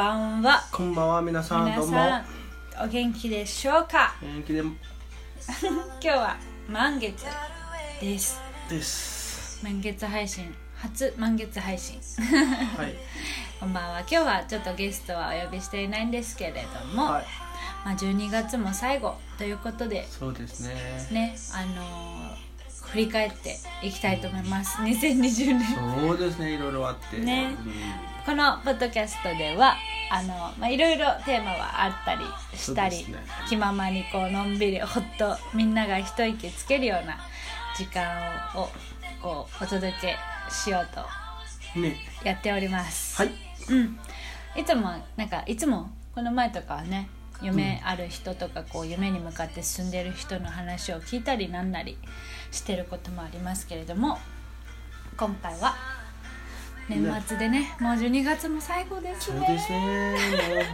[0.00, 0.62] ばんは。
[0.72, 1.92] こんばんは皆さんどうも。
[1.92, 2.24] 皆
[2.72, 4.14] さんお元気でしょうか？
[4.22, 4.60] 元気で。
[4.64, 4.72] 今
[6.00, 6.36] 日は
[6.66, 7.26] 満月
[8.00, 8.40] です。
[8.70, 9.62] です。
[9.62, 10.54] 満月配信。
[10.74, 12.00] 初満月配信。
[12.78, 12.94] はい。
[13.60, 14.00] こんばんは。
[14.00, 17.26] 今日はちょっとゲストはお呼びしていないんですけれども、はい。
[17.84, 21.08] まあ、12月も最後ということでそうですね。
[21.10, 22.50] ねあのー
[22.90, 24.78] 振り返っていきたいと思います。
[24.78, 26.04] 2020年。
[26.06, 26.54] そうですね。
[26.54, 27.18] いろいろあって。
[27.18, 27.54] ね。
[27.64, 29.74] うんこのポッドキャストでは
[30.08, 32.20] あの、まあ、いろいろテーマはあったり
[32.56, 33.16] したり、ね。
[33.48, 37.18] 気ままにこうのんびりほっとみんなが一息つけるような
[37.76, 38.00] 時間
[38.54, 38.68] を
[39.20, 40.16] こうお届け
[40.48, 41.96] しようとね。
[42.22, 43.16] やっております。
[43.16, 43.32] はい。
[43.68, 43.98] うん。
[44.54, 47.10] いつもなんかいつもこの前とかはね
[47.42, 51.98] 夢ある人とかこう夢に向かって進んでる人の話を聞いたりなんなり
[52.52, 54.18] してることもありますけれども
[55.16, 55.74] 今回は
[56.90, 59.38] 年末でねもう12月も最後ですね。
[59.46, 60.14] そうですね。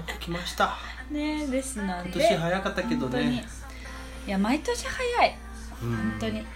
[0.07, 0.75] もう来ました。
[1.11, 2.11] ねですの今で。
[2.13, 3.45] 年早かったけどね。
[4.27, 5.39] いや毎年早い。
[5.83, 6.47] うん本当に。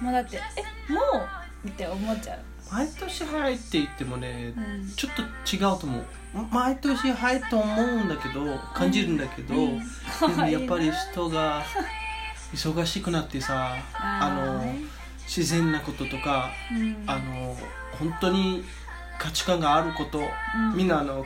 [0.00, 1.00] もうだってえも
[1.64, 2.38] うって思っちゃう。
[2.70, 4.88] 毎年早いって言ってもねうん。
[4.94, 6.04] ちょっと違うと思う。
[6.50, 9.78] 毎年早いと思うんだけど感じるんだけど、うん。
[9.78, 9.86] でも
[10.20, 11.64] 可愛いなやっぱり人が
[12.54, 14.72] 忙しくなってさあの
[15.26, 17.04] 自然なこととかうん。
[17.06, 17.56] あの
[17.98, 18.64] 本当に
[19.22, 20.22] 価値観があること、う
[20.74, 20.76] ん。
[20.76, 21.24] みんなあの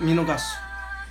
[0.00, 0.56] 見逃す。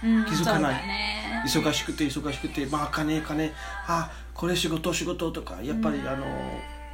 [0.03, 0.87] うん気づかない。
[0.87, 1.43] ね。
[1.45, 3.51] 忙しくて忙しくてまあ金金。
[3.85, 6.07] あこれ仕事仕事とかやっぱり、うん。
[6.07, 6.25] あの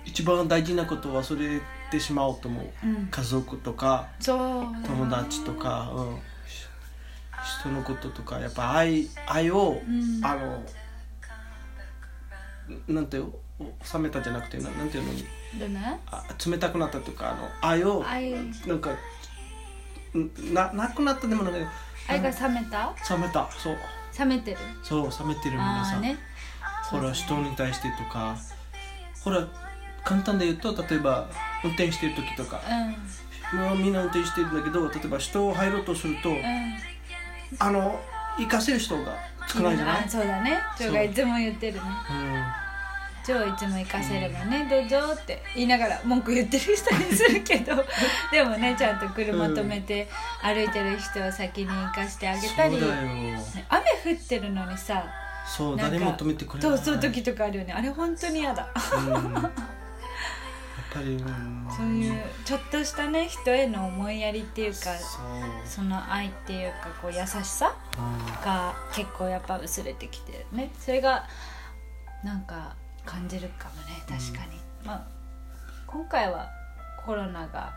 [0.03, 2.87] 一番大事なことを忘れてしまうと思う。
[2.87, 3.07] うん。
[3.09, 6.17] 家族とか友達とか、うん、
[6.49, 6.67] し
[7.61, 10.25] 人のこととかやっぱ愛愛を、うん。
[10.25, 10.61] あの
[12.87, 13.25] なんて冷
[13.99, 15.13] めたじゃなくてななんていうの？
[15.59, 15.99] どうね？
[16.07, 18.33] あ冷たくなったとかあの愛を愛。
[18.65, 21.59] なんかんななくなったでもなんか
[22.07, 22.93] 愛が冷めた？
[23.09, 23.49] 冷めた。
[23.51, 23.77] そう。
[24.17, 24.57] 冷めてる？
[24.83, 26.17] そう冷めてる皆さん、ね。
[26.89, 28.37] ほら人に対してとか。
[29.23, 29.47] ほら
[30.03, 31.27] 簡単で言うと例えば
[31.63, 32.61] 運転してる時とか。
[33.53, 33.83] うん。
[33.83, 36.39] みんな運転してるんだけど例えば人を入ろうとすると、うん。
[37.59, 37.99] あの
[38.37, 39.15] 行かせる人が
[39.55, 40.59] 少ないじゃないあそうだね。
[40.77, 41.81] ジョーがいつも言ってるね。
[41.81, 47.75] うジョーいつも行かせればね、どうぞって言いながら文句言ってる人にするけど。
[48.31, 50.07] でもねちゃんと車止めて
[50.41, 55.03] 歩いてる人を先に行かしてあんげたり、雨降ってるのにさ。
[55.47, 57.73] そうなんか誰も止めてくれない時とかあるよね。
[57.73, 58.67] あれ本当に嫌だ。
[58.95, 59.51] うん
[60.95, 64.77] ぱり、うん、そういうちょっとしたね人への思いやりっていうか
[65.65, 70.71] その愛っていうかこう優しさうが結構やっぱ薄れてきてるね。
[70.79, 71.25] それが
[72.23, 75.07] なんか感じるかもね確かに、まあ
[75.85, 76.49] 今回は
[77.05, 77.73] コロナが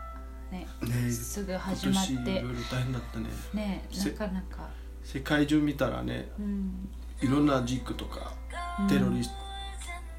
[0.51, 3.29] ねん、ねすぐ始まっていろいろ大変だったね。
[3.53, 4.69] ねなせかなか。
[5.03, 6.89] 世界中見たらねうん。
[7.21, 8.33] いろんな事故とか
[8.79, 8.87] うん。
[8.87, 9.35] テロリスト、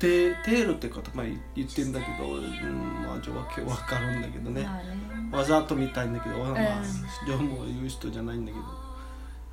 [0.01, 1.23] テテロって言葉
[1.55, 4.85] 言ってんだけど、うん、まあちょわけわかるんだけどね、まあね。
[5.31, 6.55] わざとみたいんだけど、まあん。
[6.55, 8.65] ジョーも言う人じゃないんだけど。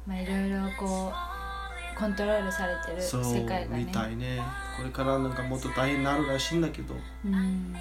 [0.07, 3.83] まあいろいろこうコントロールされてる世界がね。
[3.83, 4.41] みたいね。
[4.77, 6.95] これからなんかもっと大変になるらしいんだけど。
[7.25, 7.75] うん。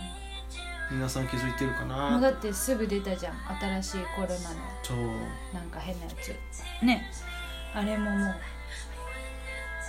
[0.90, 3.34] 皆さん気づいてるかもうなだってすぐ出たじゃん。
[3.80, 4.38] 新しいコロナの
[4.82, 4.98] そう。
[5.54, 6.84] なんか変なやつ。
[6.84, 7.10] ね。
[7.74, 8.34] あれももう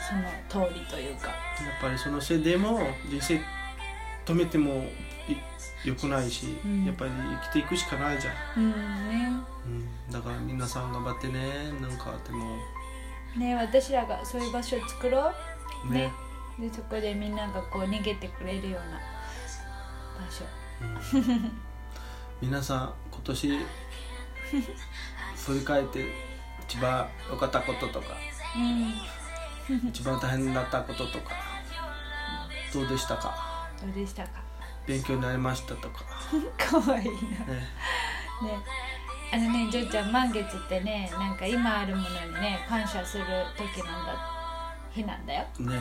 [0.08, 0.16] そ
[0.60, 1.28] の通りというか。
[1.28, 1.36] やっ
[1.82, 2.80] ぱりそのせいでも
[3.10, 3.42] 人生
[4.26, 4.86] 止めても
[5.28, 6.86] いよくないし、うん。
[6.86, 8.72] やっぱり生きていくしかないじゃん、うん
[9.10, 9.30] ね。
[9.66, 12.58] うん、だから皆さん頑張ってねなんかでも。
[13.38, 15.32] ね私らがそういう場所を作ろ
[15.90, 15.92] う。
[15.92, 16.00] ね。
[16.00, 16.14] ね。
[16.70, 19.00] でそこでみんながこう逃げてくれるような
[20.26, 20.46] 場所。
[21.20, 21.52] うん。
[22.42, 23.48] 皆さん今年
[25.36, 26.06] 振り返って
[26.68, 28.08] 一番良かったこととか。
[28.56, 29.17] うん
[29.90, 31.32] 一番大変だったこととか
[32.74, 33.68] どうでしたか？
[33.82, 34.30] どうでしたか？
[34.86, 36.04] 勉強になりましたとか。
[36.58, 37.12] かわいいな。
[37.12, 37.16] ね。
[38.42, 38.60] ね。
[39.34, 43.26] あのねジョーちゃん満月ってねなんか今あるものにね感謝する
[43.58, 45.46] 時なんだ日なんだよ。
[45.60, 45.80] ね。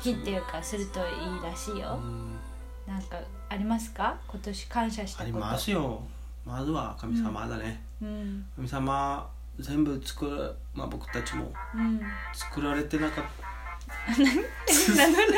[0.00, 1.02] 日っていうかするとい
[1.38, 2.38] いらしいうよ、ん。
[2.86, 3.16] なんか
[3.48, 4.16] ありますか？
[4.28, 5.24] 今年感謝したこと。
[5.24, 6.02] ありますよ。
[6.44, 8.46] まずは神様だね、うん。
[8.56, 9.26] 神様
[9.62, 12.00] 全部作る、まあ、僕たちもうん。
[12.34, 13.24] 作られてなかっ
[14.18, 15.32] 名の流れ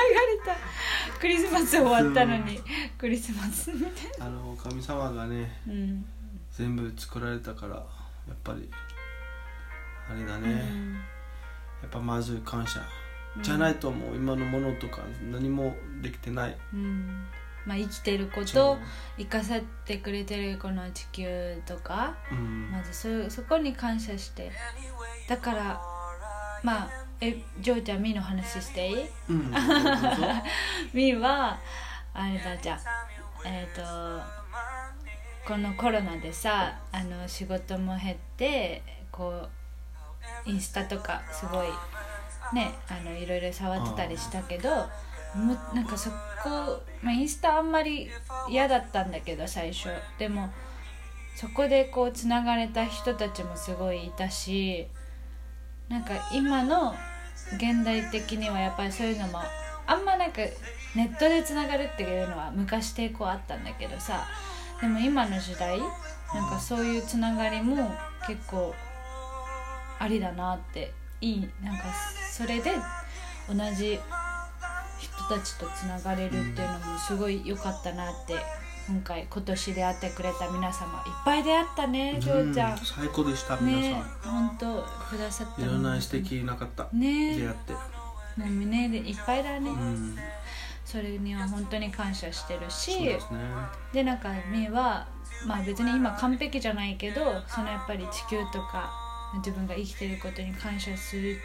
[0.45, 0.57] た。
[1.21, 2.61] クリスマス終わったのに
[2.99, 6.05] クリスマスみたいたあの神様がねなうん
[6.51, 7.83] 全部作られたからや
[8.33, 8.71] っぱり
[10.11, 10.95] あれだね、うん。
[10.95, 11.01] や
[11.87, 12.81] っぱまず感謝。
[13.43, 15.01] じゃないともう今のものとか
[15.33, 16.57] 何もできてない。
[16.73, 17.27] うん
[17.67, 18.79] まあ、生きてること
[19.17, 22.71] 生かさってくれてるこの地球とかうん。
[22.71, 22.93] まず
[23.29, 24.53] そそこに感謝して。
[25.29, 25.81] だから
[26.63, 26.91] まあ
[27.21, 29.07] えジョーちゃんみーの話していい？
[29.31, 29.51] うん。
[30.93, 31.59] みーは
[32.13, 32.81] あれだじゃあ
[33.47, 33.83] えっ、と
[35.47, 39.49] このコロナでさあの仕事も減ってこ
[40.47, 41.69] うインスタとかすごい
[42.55, 44.89] ねあのいろいろ触ってたりしたけど
[45.35, 48.09] もなんかそこ、まあ、インスタあんまり
[48.49, 49.89] 嫌だったんだけど最初。
[50.19, 50.51] でも
[51.35, 54.87] そこでこうつながれた人たちもすごいいたし
[55.89, 56.95] なんか今の
[57.57, 59.41] 現代的にはやっぱりそういうのも
[59.87, 60.43] あんまなんか
[60.95, 64.25] ネットでつながるっていうのは昔抵抗あったんだけどさ
[64.81, 67.91] でも今の時代なんかそういうつながりも
[68.27, 68.75] 結構
[69.99, 71.85] ありだなっていいなんか
[72.31, 72.73] それで
[73.49, 73.99] 同じ
[75.27, 78.35] 人たちとつながれるっていうのもすごい良かったなって
[78.87, 82.73] 今回今年出会ってくれた皆様いっぱい出会ったねジョーちゃん。
[82.73, 85.63] うん最高でした皆ねさ本当くださった。
[85.63, 87.37] んいろんな素敵な方ね。
[87.37, 87.73] 出会って。
[87.73, 90.19] もう胸でいっぱいだね、うん。
[90.85, 93.39] それには本当に感謝してるしそうですね。
[93.93, 95.07] でなんかみーは
[95.47, 98.93] まあ別に今完璧じゃないけどそのやっぱり地球とか
[99.37, 101.39] 自分が生きてることに感謝する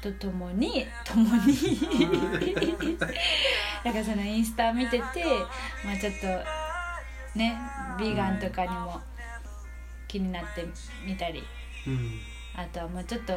[0.00, 1.78] とともにともに。
[3.84, 5.24] なん かそのインスタ見てて
[5.84, 6.26] まあちょっと
[7.38, 7.56] ね
[7.98, 9.00] ビーガンとかにも
[10.06, 10.64] 気になって
[11.04, 11.42] みたり。
[11.86, 12.20] うん。
[12.54, 13.34] あとはもうちょっと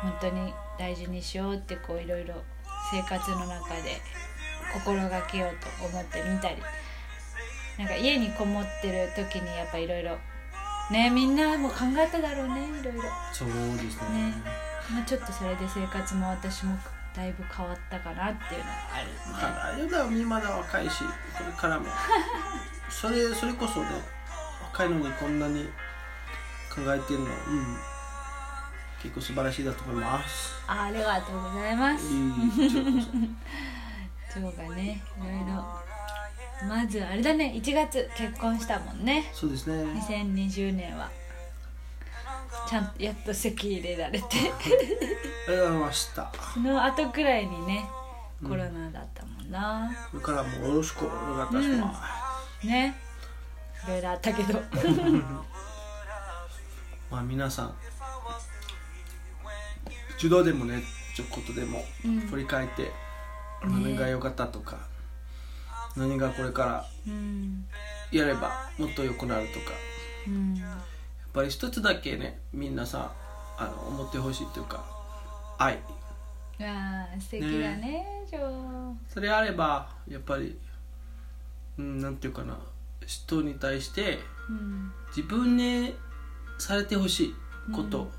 [0.00, 2.42] 本当に大事にしようってこういろいろ
[2.90, 4.00] 生活の中で
[4.72, 6.56] 心がけようと思ってみたり。
[7.78, 10.18] なんか家にこもってる時にやっぱいろいろ
[10.90, 14.28] ねみんなも考えただろうねいろいろ、そうですね。
[14.28, 16.76] ねまあ、ちょっとそれで生活も私も
[17.14, 21.04] だいぶ変わったかなっていうのがあるまあ大丈夫だよみまだ若いし
[21.36, 21.86] これからも。
[22.88, 23.88] それそれこそね
[24.64, 25.64] 若いのにこんなに
[26.74, 27.32] 考えてるのうん。
[29.02, 30.54] 結構素晴らしいだと思います。
[30.66, 32.04] あありがとうございます。
[34.32, 35.82] そ今日がねいろいろ。
[36.68, 39.28] まずあれだね1月結婚したもんね。
[39.34, 39.82] そうですね。
[40.00, 41.10] 2020年は
[42.68, 44.26] ちゃんとやっと籍入れられて。
[44.28, 44.30] あ
[45.50, 46.32] りがとうございました。
[46.54, 47.86] その後くらいにね
[48.42, 51.94] コロナだったもんな、これからもよろしくお願いいたしま
[52.64, 52.94] ね。
[53.86, 54.52] いろいろあったけど。
[54.52, 54.58] す、
[57.10, 57.74] まあ皆さん
[60.16, 60.82] 一度でもね
[61.14, 62.20] ちょっとでもうん。
[62.20, 62.92] 振り返って
[63.62, 64.78] 何が良かったとか、
[65.96, 67.66] 何がこれからうん。
[68.10, 69.72] やればもっと良くなるとか。
[70.26, 70.62] うん
[71.32, 73.12] ぱり一つだけねみんなさ
[73.58, 74.84] あの思ってほしいっていうか
[75.58, 75.78] 愛。
[77.20, 78.94] 素敵だねジョー。
[79.08, 80.58] それあればやっぱり
[81.78, 82.58] うんなんていうかな
[83.06, 84.92] 人に対してうん。
[85.14, 85.94] 自分に
[86.58, 87.34] されてほしい
[87.72, 88.10] こと、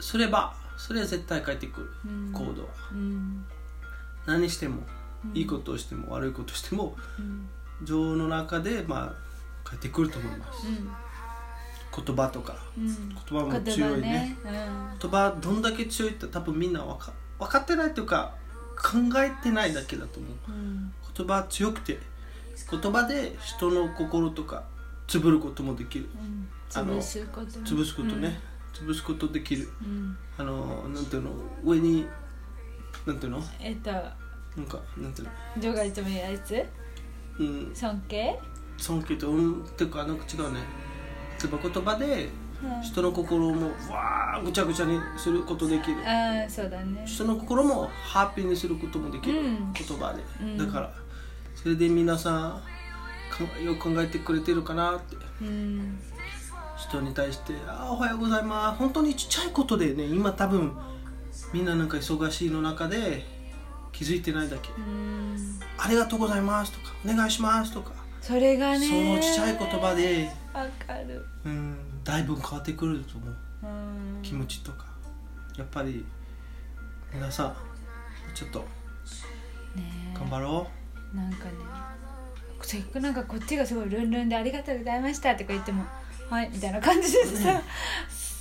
[0.00, 2.32] すればそれは絶対返ってくる、うん。
[2.32, 2.68] 行動は。
[2.92, 3.44] うん。
[4.26, 4.82] 何しても、
[5.34, 7.48] いいことをしても悪いことをしてもうん。
[7.84, 9.14] 情の中でまあ
[9.64, 10.66] 返ってくると思います、
[11.96, 13.08] 言葉とかうん。
[13.08, 14.08] 言葉も言葉強いね。
[14.08, 14.36] ね。
[15.00, 18.34] 言葉どんだけ強いって多分みんな分か分かってないというか
[18.76, 20.32] 考えてないだけだと思う。
[20.48, 20.54] うん。
[20.54, 21.98] うん言葉強くて
[22.70, 24.64] 言葉で人の心とか
[25.08, 26.08] 潰ることもできる。
[26.14, 26.48] うん。
[26.72, 27.64] あの潰すことね。
[27.64, 28.40] 潰すことね、
[28.72, 29.68] 潰すことできる。
[29.82, 30.16] うん。
[30.38, 31.30] あのなんていうの？
[31.64, 32.06] 上に
[33.04, 33.42] なんていうの？
[33.60, 35.32] えっとなんかなんていうの？
[35.58, 36.64] ジョーがいつも言うやつ？
[37.38, 37.70] うん。
[37.74, 38.38] 尊敬？
[38.78, 40.60] 尊敬とうんっていうかなんか違うね
[41.48, 42.30] ば言葉で
[42.62, 42.82] うん。
[42.82, 45.96] 人の心もわーぐちゃぐちゃにすることできる。
[46.06, 47.04] ああそうだね。
[47.06, 49.72] 人の心もハッピーにすることもできる、うん。
[49.72, 50.58] 言葉で、うん。
[50.58, 50.92] だから
[51.54, 52.62] それで皆さん
[53.30, 55.16] かよく考えてくれてるかなって。
[55.42, 55.98] うん。
[56.76, 60.72] 人に対して「あーおはようございます」本当にちっちゃいことでね今多分
[61.52, 63.26] みんななんか忙しいの中で
[63.92, 64.70] 気づいてないだけ。
[64.76, 71.24] うん「ありがとうございます」とか「お願いします」とかそれがねそのちっちゃい言葉でわかる。
[71.44, 73.36] うんだいぶ変わってくると思う。
[73.62, 73.66] う
[74.18, 74.22] ん。
[74.22, 74.86] 気持ちとか。
[75.56, 76.04] やっぱり
[77.12, 77.56] 皆さん
[78.34, 78.60] ちょっと
[79.74, 80.66] ね頑張ろ
[81.14, 81.50] なんかね
[82.62, 85.84] せっかくなんかこっちがすごいルンルンで「ありがとうございました」とか言っても
[86.30, 87.60] 「はい」みたいな感じでさ、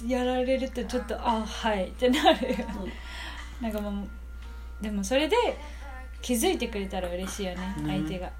[0.07, 2.51] やられるとちょっと「あはい」ってなる。
[2.51, 2.57] よ、
[3.59, 4.07] なんかもう
[4.83, 5.35] でもそれで
[6.21, 7.87] 気づいてくれたら嬉しいよねうん。
[7.87, 8.27] 相手が。
[8.27, 8.31] う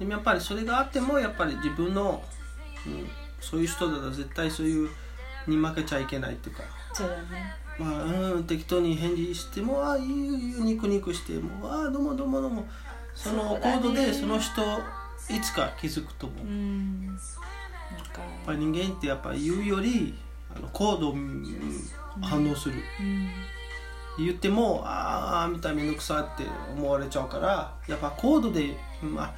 [0.00, 2.22] でもやっぱりそれがあってもやっぱり自分の、
[2.86, 3.06] うん、
[3.38, 4.88] そういう人だと絶対そういう
[5.46, 6.62] に負けちゃいけないっていうか、
[6.94, 7.54] そうだね。
[7.78, 12.66] まあ、うん、適当に返事してもああいいよいいよニコニコしてもああどうもどうもどうも。
[13.14, 14.62] そのコードでその人
[15.28, 17.06] いつか気づくと思う、うやっん。
[17.06, 17.20] なんか。
[18.46, 20.14] ぱり人間ってやっぱ言うより
[20.54, 21.44] あのコードうん
[22.22, 23.28] 反応する、うん。
[24.18, 29.34] 言ってもああみたいめんどくさって思われちゃうからやっぱコードで、まあ、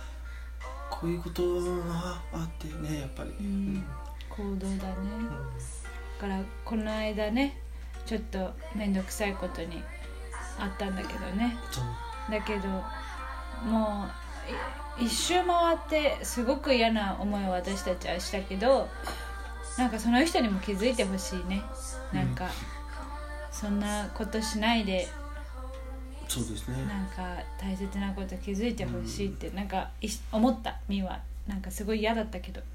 [1.03, 3.85] こういうことがあってねやっぱり、うん。
[4.29, 4.77] 行動だね。
[6.21, 7.59] だからこの間ね
[8.07, 9.83] ちょっと面倒くさいことに
[10.61, 11.57] あったんだけどね。
[12.31, 12.69] だけど
[13.69, 14.07] も
[15.01, 18.89] うい一周回ってすごく嫌な思いを私たちはしたけど
[19.77, 21.65] なんかその人にも気づいてほしいね。
[22.13, 22.49] なんか、
[23.51, 25.09] そんなことしないで
[26.33, 26.77] そうですね。
[26.87, 32.61] なんか大切なこと気づいてほしいってなんかい思ったみはなんかすごい嫌だったけど。
[32.61, 32.67] や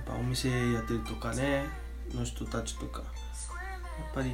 [0.00, 1.66] っぱお店やってるとかね
[2.14, 3.00] の人たちとか。
[3.00, 3.04] や
[4.10, 4.32] っぱり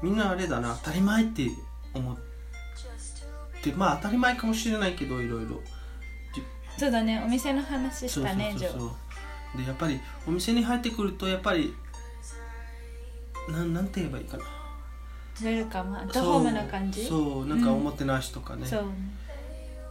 [0.00, 1.50] みんなあれだな当たり前って
[1.92, 2.16] 思っ
[3.60, 5.60] てまあ当たり前かもしれないけどいろいろ。
[6.78, 8.94] そうだねお店の話したねジョーそ
[9.54, 11.74] うでやっぱりお店に入ってくるとやっぱり
[13.48, 14.44] なんなんて言えばいいかな
[15.42, 17.04] ウェルカムアットホームな感じ？
[17.04, 18.80] そうそうなんかおもてなしとかね、そう。
[18.80, 18.84] っ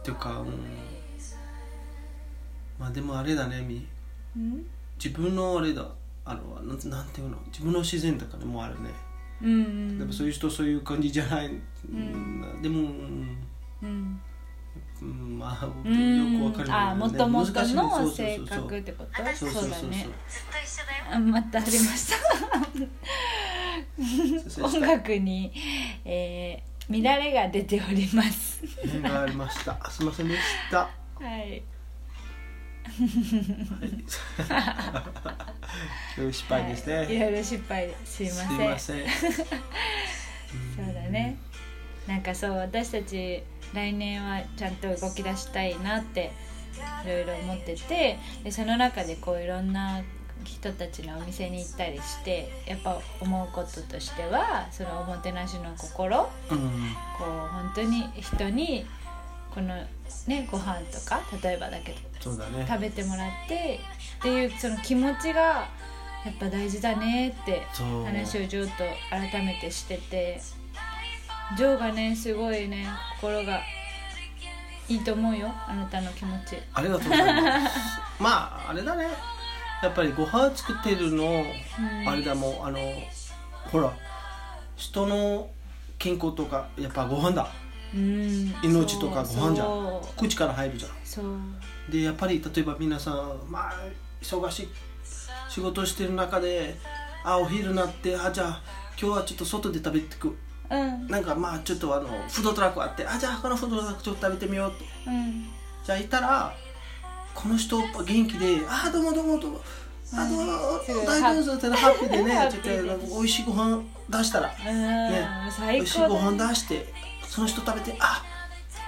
[0.02, 0.46] ていうか、うん、
[2.78, 3.86] まあでもあれだねみ。
[4.36, 4.66] うん？
[5.02, 5.84] 自分のあれだ
[6.24, 7.36] あのなんなんていうの？
[7.46, 8.90] 自分の自然とかねもあるね。
[9.42, 9.98] うんうん。
[9.98, 12.62] でもそういう人そういう感じじゃない、うん。
[12.62, 13.38] でも、うん。
[13.82, 14.20] うん。
[15.02, 18.64] うん、まあよくわかるあもともとのそう性そうそうそう。
[18.64, 19.24] 格ってこと？
[19.34, 19.90] そうそうそうそう。
[19.90, 20.08] だね。
[21.10, 22.16] あまたありました。
[22.16, 22.88] そう
[24.62, 25.52] 音楽に、
[26.04, 28.62] えー、乱れが出ております。
[28.82, 29.90] 変がありました。
[29.90, 30.40] すいませんでし
[30.70, 30.78] た。
[30.78, 30.90] は
[31.20, 31.20] い。
[31.22, 31.36] は
[36.28, 36.32] い。
[36.32, 38.70] 失敗ですね、はい、いろいろ失敗すいません。
[38.70, 39.06] ません。
[39.08, 41.36] そうだね。
[42.06, 43.42] なんかそう私たち
[43.72, 46.32] 来年はちゃんと動き出したいなって
[47.04, 50.02] いろいろ思っててでその中でこういろんな
[50.44, 56.58] 人たちのお店に行ったりしてやっぱ思うこととしてはそのおもてなしの心うん。
[56.58, 58.86] こう本当に人に
[59.54, 59.74] この
[60.26, 62.66] ねご飯とか例えばだけどそうだね。
[62.68, 63.80] 食べてもらって
[64.18, 65.68] っていうその気持ちが
[66.24, 67.62] やっぱ大事だねって
[68.04, 70.40] 話をジョーと改めてしてて
[71.56, 72.86] ジョーがねすごいね
[73.20, 73.60] 心が
[74.88, 76.56] いいと思うよあなたの気持ち。
[76.74, 77.78] ありがとうございます。
[78.20, 79.08] まああれだね
[79.82, 82.08] やっぱりご飯作ってるの、ん。
[82.08, 82.78] あれだもんあの
[83.70, 83.92] ほら
[84.76, 85.50] 人の
[85.98, 87.48] 健康とかやっぱご飯だ。
[87.94, 88.54] うん。
[88.62, 90.00] 命とかご飯じゃん。
[90.16, 90.88] 口から入るじゃ
[91.22, 91.60] ん。
[91.90, 93.72] でやっぱり例えば皆さんまあ
[94.22, 94.68] 忙しい
[95.48, 96.76] 仕事してる中で
[97.24, 98.62] あお昼になってあじゃあ
[99.00, 100.36] 今日はちょっと外で食べてく。
[100.70, 101.06] うん。
[101.08, 104.76] なんかまあちょっとあのフードトラックあってあじゃあこのフードトラックちょっと食べてみようと。
[105.06, 105.46] うん。
[105.84, 106.54] じゃあいたら
[107.34, 109.60] この人元気で「あどうもどうもどうも」
[110.12, 111.06] あどうもすごい。
[111.06, 116.92] 大丈夫ですハッピーでねハッちょっピーでと美味しいご飯出したらうん、ね美最味しいご飯出して
[117.28, 118.22] その人食べてあ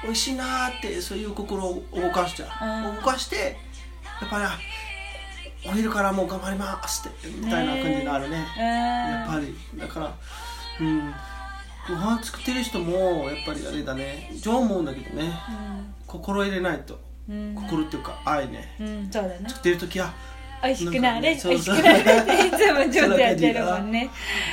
[0.02, 2.46] 美味しいなーってそういう心を動かしちゃ
[2.86, 2.96] う、うん。
[2.96, 3.56] 動かして
[4.20, 4.58] やっぱりあ
[5.64, 8.44] お昼からもう頑張りますってみたいな感じになるね。
[8.56, 8.64] うん。
[8.64, 9.56] やっぱり。
[9.78, 10.14] だから
[10.80, 11.14] うん。
[11.88, 14.32] ご飯作ってる人もやっぱりあれだね。
[14.40, 15.32] 上思うんだけどね。
[16.08, 16.94] 心入れないと。
[16.94, 18.74] うん心っていうか愛ね。
[18.80, 20.12] うん、うん、そうだね作ってる時は
[20.62, 24.10] 美味しくなれ、ね美味しくなれっていつも上手やってるもんね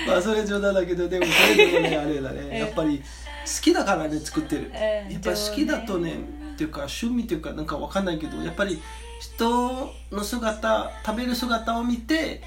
[0.07, 2.59] まあそれ冗談だけどでもそれでもねあれだね。
[2.59, 3.03] やっぱり好
[3.61, 4.63] きだからね作ってる。
[4.63, 6.13] うんやっぱり好きだとね
[6.53, 8.81] っていうか趣味っていうかなんかわかんないけどやっぱり
[9.19, 12.41] 人の姿食べる姿を見て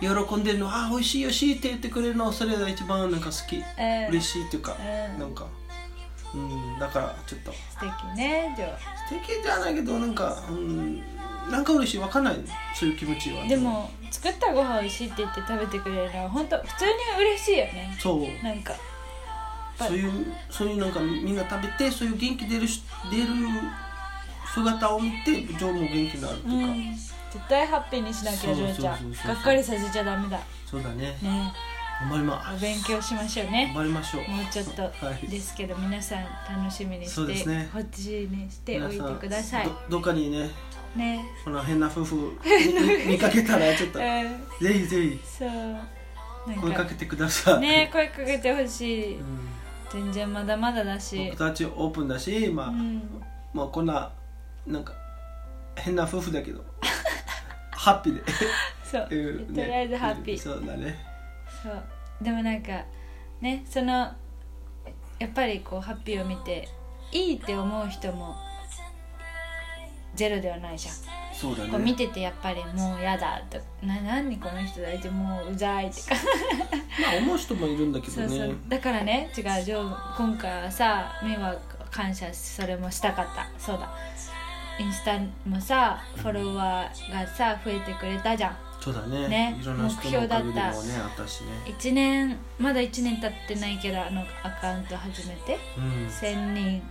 [0.00, 3.56] 喜んでるのあ美味しい美味しいって言ってくれるのそれが一番なんか好き。
[3.56, 4.08] うん。
[4.08, 5.20] 嬉しいっていうかうん。
[5.20, 5.46] なんか
[6.34, 7.52] うんだからちょっと。
[7.52, 8.66] 素敵ねジョ
[9.08, 11.02] 素敵じゃないけどなんかうん
[11.50, 12.36] なんか嬉しいわかんない。
[12.74, 13.44] そういう気持ちは。
[13.44, 17.96] ーでも作ったご飯美味しいって言って食べてくれるのは本当普通に嬉しいよね。
[18.00, 18.44] そう。
[18.44, 18.74] なんか。
[19.78, 23.26] ぱそういうそういうなんかみんな食べてそういう元気出るし出る
[24.46, 26.94] 姿を見てジョーも元気になるってうん。
[26.94, 29.12] 絶対ハッピーにしなきゃジョーちゃん。
[29.12, 30.40] がっかりさせちゃダメだ。
[30.64, 31.18] そうだね。
[31.20, 31.52] ね
[32.00, 32.56] 頑張ります。
[32.56, 33.72] お勉強しましょうね。
[33.74, 34.28] 頑張りましょう。
[34.28, 34.90] もうちょっとは
[35.22, 36.24] いですけど皆さん
[36.58, 39.66] 楽しみにしてほっちにしておいて皆ください。
[39.66, 40.50] どどっかにね
[40.96, 41.24] ね。
[41.44, 42.38] この変な夫婦
[43.06, 44.04] 見見かけたらちょっとうん。
[44.60, 45.50] ぜひぜひそう。
[46.60, 49.16] 声かけてください、ね声かけてほしい。
[49.18, 49.48] うん。
[49.90, 51.28] 全然まだまだだし。
[51.30, 53.22] 僕たちオープンだし、まあうん。
[53.52, 54.10] まあこんな
[54.66, 54.92] なんか
[55.76, 56.64] 変な夫婦だけど
[57.70, 58.22] ハッピーで。
[58.84, 59.08] そう。
[59.10, 60.38] うんとりあえずハッピー。
[60.38, 61.13] そうだね
[61.62, 61.84] そう。
[62.22, 62.84] でもなんか
[63.40, 63.92] ねその
[65.18, 66.68] やっぱりこうハッピーを見て
[67.12, 68.34] いいって思う人も
[70.14, 70.94] ゼロではないじゃん。
[71.34, 76.14] そうだこう見ねててやっぱりもうやだとな何この人だいてもううざいってか。
[77.02, 78.56] まあ思う人もいるんだけどそうねそう。
[78.68, 81.56] だからね違うジョー今回はさミは
[81.90, 83.48] 感謝それもしたかった。
[83.58, 83.92] そうだ。
[84.78, 89.28] インスタもさフォロワーがさ増えてくれたじゃんそうだね。
[89.28, 91.48] ねいろんな人のおかげでもねあったしね。
[91.64, 95.58] 1年まだ1年経ってないけどあのアカウント始めて。
[95.78, 96.06] うん。
[96.06, 96.82] ね1000人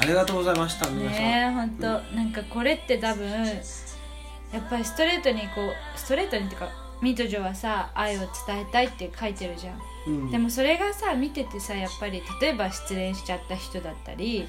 [0.00, 1.70] ありがとうございました皆さん、ねえほん。
[1.70, 6.68] となんかこれって多分やっぱりストレートにこうストレートにっていうか
[7.02, 8.28] ミートジョはさ愛を伝
[8.60, 9.80] えたいって書いてるじゃん。
[10.06, 14.46] うん、でもそれがさ見ててさやっぱり例えば失恋しちゃった人だったり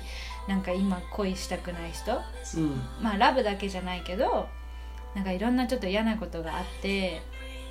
[0.48, 2.22] なんか今恋したくない人。
[2.58, 2.82] うん。
[3.01, 4.48] まあラブだけじゃないけど
[5.19, 7.21] なんかいろんなちょっと嫌なことがあって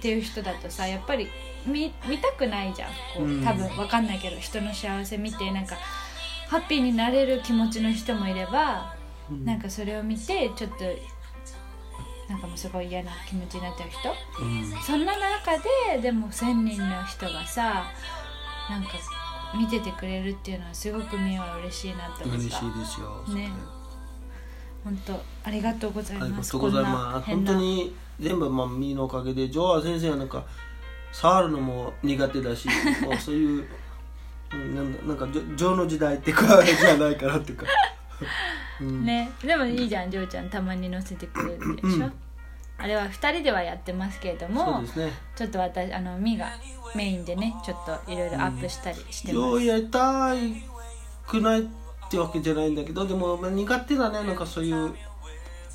[0.01, 1.29] っていう人だとさやっぱり
[1.67, 2.91] 見見たくないじゃん。
[3.17, 5.77] こう多分わかんないけど人の幸せ見てなんか
[6.49, 8.95] ハッピーになれる気持ちの人もいれば
[9.31, 9.47] うん。
[9.47, 10.85] なんかそれを見てちょっと
[12.29, 14.11] なんかもうすごい嫌な気持ちになっちゃう人。
[14.45, 14.83] うん。
[14.83, 15.53] そんな中
[15.97, 17.87] ででも1,000人の人がさ
[18.69, 18.91] なんか
[19.57, 23.78] 見ててくれるっていうのはすごくみは嬉しいなと思嬉しったいですよね
[24.85, 27.31] 本当ありがとうございありますがとうございます。
[27.31, 30.45] 本当に全部まあミーのおかげでジョア先生はなんか
[31.13, 32.69] 触るのも苦手だし
[33.03, 33.67] もうそういう
[34.53, 37.67] うんなんだなんかジョジョーの時代ってかじゃないかなっていうか、
[38.81, 42.13] うん、ねでもいいじゃんジョーちゃんたまに載せてくれるでしょ、うん。
[42.79, 45.13] あれは2人ではやってますけれどもね。
[45.37, 46.49] ちょっと私あのミが
[46.95, 50.63] メインでねちょっといろいろアップしたりしてます、ようやりたい
[51.27, 51.69] くない
[52.09, 54.95] ってわけじゃないんだけどでもまあ苦手だねなんかそういう。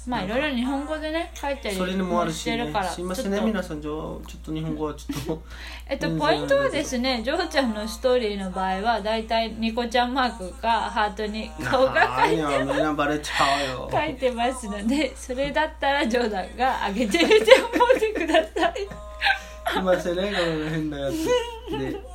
[0.06, 5.41] まあいろいろ日本語でね書いたりそれにもあるしねすいませんね皆さんじゃあちょっと日本語はちょっと。
[5.88, 13.89] えっと、ポイントはですねジョーちゃんのストーリーの場合はだいたいニコちゃんマークかハートに 顔があいやみんなバレちゃうよ。
[13.89, 18.74] 書いてますのでそれだったらジョーダンが上げてるって思ってください。
[19.72, 21.26] すいませんねこの変なやつ。
[21.72, 22.12] で、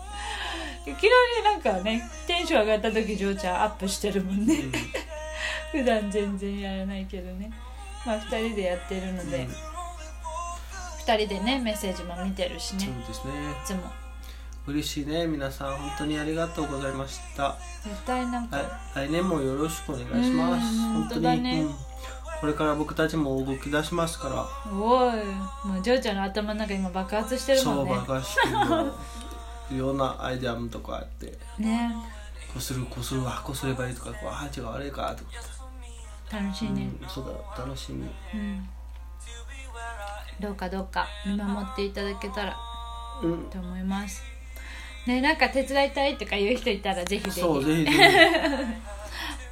[0.94, 1.06] 昨日
[1.38, 4.54] になんかねテンション上がった時ジョーちゃんアップしてるもんね。
[4.54, 4.72] うん。
[5.80, 7.50] 普段全然やらないけどね。
[8.06, 9.52] まあ2人でやってるので、うん。
[11.06, 12.86] 2人でねメッセージも見てるしね。
[12.86, 13.32] そうですね。
[13.50, 13.82] いつも。
[14.66, 15.26] 嬉しいね。
[15.26, 17.56] 皆さん本当にありがとうございました。
[17.82, 18.58] 絶対なんか、
[18.94, 20.76] 来来年もよろしくお願いします。
[20.76, 21.62] うん本当だね。
[21.62, 21.74] うん。
[22.40, 24.46] これから僕たちも動き出しますから。
[24.70, 25.16] おい。
[25.66, 27.92] もうジョーちゃんの頭の中今爆発してるもそんね。
[27.92, 28.54] うバカしてる
[29.70, 31.94] いろんなアイデアとかあってね。
[32.48, 35.30] こうするこうするわこうすればいいとかこうあ違うあれかとか、
[36.38, 37.24] 楽しいね、うん、そう
[37.56, 38.08] だ楽しみ。
[38.34, 38.68] うん、
[40.40, 42.56] どうかどうか見守っていただけたら
[43.22, 43.50] うん。
[43.50, 44.22] と思います。
[45.06, 47.40] ねなんか手伝いたいとかいう人いたらぜひぜひ。
[47.40, 48.66] そうぜひぜ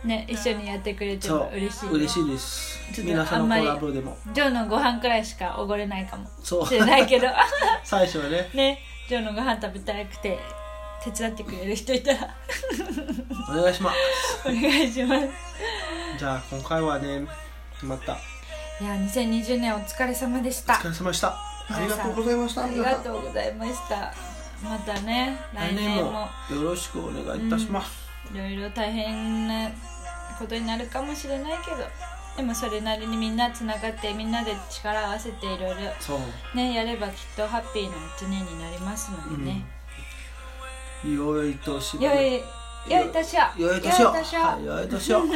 [0.05, 3.03] ね一緒にやってくれても嬉しい嬉しいです。
[3.03, 4.17] 皆さんのコラボでも。
[4.33, 6.67] ジョーのご飯くらいしかおごれないかもそう。
[6.67, 7.27] しれないけど。
[7.85, 8.51] 最初はね。
[8.55, 10.39] ねジョーのご飯食べたくて
[11.05, 12.35] 手伝ってくれる人いたら。
[13.49, 14.49] お願いします。
[14.49, 15.29] お願いします。
[16.19, 17.27] じゃあ今回はね
[17.83, 18.15] また。
[18.81, 20.75] いや2020年お疲れ様でした。
[20.75, 21.29] お疲れ様でした。
[21.29, 22.65] ありがとうございました。
[22.65, 24.15] ありがとうございました。
[24.65, 26.29] またね来年も。
[26.51, 27.91] よろしくお願いいたします、
[28.35, 29.71] いろいろ大変な
[30.39, 31.77] ことになるかもしれないけど
[32.37, 35.77] でもそれなりにみんなつながってみんなで力を合わせていろいろ
[36.55, 39.65] ねやればきっとハッピーな一年になりますのでね、
[41.05, 42.43] 良い年良い
[42.89, 43.41] 良い年を。
[43.59, 44.15] 良い年を。
[44.65, 45.23] 良い年を。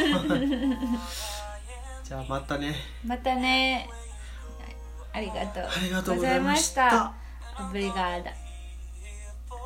[2.04, 2.76] じゃあまたね。
[3.04, 3.88] またね。
[5.12, 5.46] ありが
[6.02, 7.12] とうございました。
[7.58, 8.30] オブリガーダ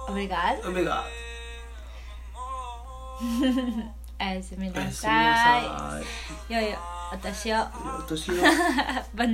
[0.09, 1.05] オブリガーダ梅が
[4.20, 6.01] おやすみなおやすみなささ
[6.49, 6.53] い。
[6.53, 7.57] い良いお年を。
[7.57, 7.69] 良い
[8.09, 8.35] 年を
[9.14, 9.27] バ